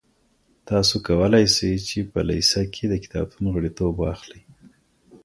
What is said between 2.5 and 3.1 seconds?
کي د